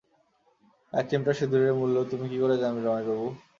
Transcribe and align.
এক 0.93 1.05
চিমটি 1.09 1.31
সিঁদুরের 1.37 1.73
মূল্য, 1.79 1.95
তুমি 2.11 2.25
কী 2.31 2.37
করে 2.43 2.55
জানবে 2.57 2.81
রমেশ 2.81 3.05
বাবু? 3.09 3.27